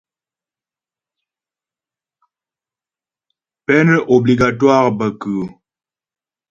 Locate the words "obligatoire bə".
4.15-5.07